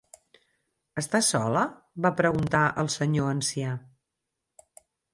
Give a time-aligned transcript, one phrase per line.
[1.01, 1.67] "Està sola?"-
[2.07, 3.79] va preguntar el senyor ancià.